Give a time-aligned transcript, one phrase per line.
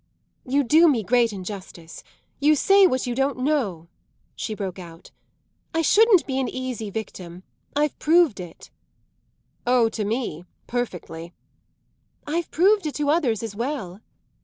[0.47, 2.03] "You do me great injustice
[2.39, 3.87] you say what you don't know!"
[4.35, 5.11] she broke out.
[5.75, 7.43] "I shouldn't be an easy victim
[7.75, 8.71] I've proved it."
[9.67, 11.33] "Oh, to me, perfectly."
[12.25, 14.01] "I've proved it to others as well."